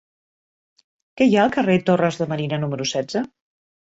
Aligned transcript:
Què 1.19 1.27
hi 1.27 1.35
ha 1.35 1.43
al 1.43 1.51
carrer 1.57 1.75
de 1.81 1.85
Torres 1.89 2.19
de 2.21 2.27
Marina 2.33 2.61
número 2.65 2.89
setze? 2.95 3.25